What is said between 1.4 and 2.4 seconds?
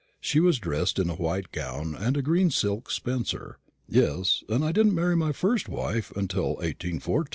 gown and a